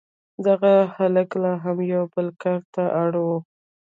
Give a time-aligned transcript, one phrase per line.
[0.45, 3.27] دغه هلک لا هم یو بل کار ته اړ و